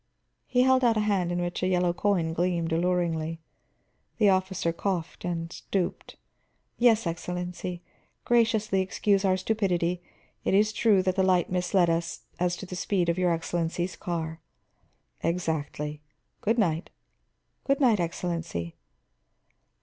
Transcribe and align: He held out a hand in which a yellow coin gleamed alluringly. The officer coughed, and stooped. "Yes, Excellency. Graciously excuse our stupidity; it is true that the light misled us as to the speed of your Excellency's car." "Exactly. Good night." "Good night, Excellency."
He 0.47 0.63
held 0.63 0.83
out 0.83 0.97
a 0.97 1.01
hand 1.01 1.31
in 1.31 1.39
which 1.41 1.61
a 1.61 1.67
yellow 1.67 1.93
coin 1.93 2.33
gleamed 2.33 2.73
alluringly. 2.73 3.39
The 4.17 4.29
officer 4.29 4.73
coughed, 4.73 5.23
and 5.23 5.53
stooped. 5.53 6.15
"Yes, 6.79 7.05
Excellency. 7.05 7.83
Graciously 8.25 8.81
excuse 8.81 9.23
our 9.23 9.37
stupidity; 9.37 10.01
it 10.43 10.55
is 10.55 10.73
true 10.73 11.03
that 11.03 11.15
the 11.15 11.21
light 11.21 11.51
misled 11.51 11.91
us 11.91 12.21
as 12.39 12.57
to 12.57 12.65
the 12.65 12.75
speed 12.75 13.09
of 13.09 13.19
your 13.19 13.29
Excellency's 13.31 13.95
car." 13.95 14.41
"Exactly. 15.21 16.01
Good 16.41 16.57
night." 16.57 16.89
"Good 17.63 17.79
night, 17.79 17.99
Excellency." 17.99 18.77